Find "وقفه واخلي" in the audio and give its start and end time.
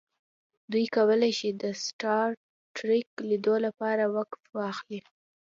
4.15-4.99